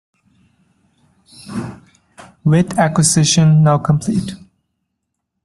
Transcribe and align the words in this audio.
With 2.43 2.79
acquisition 2.79 3.61
now 3.61 3.77
complete. 3.77 4.31